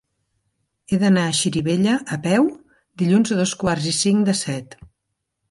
[0.93, 2.47] He d'anar a Xirivella a peu
[3.03, 4.77] dilluns a dos quarts i cinc de set.